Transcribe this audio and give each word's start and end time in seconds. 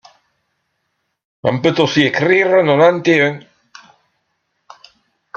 On 1.43 1.61
peut 1.61 1.75
aussi 1.77 2.01
écrire 2.01 2.63
nonante-et-un. 2.63 3.39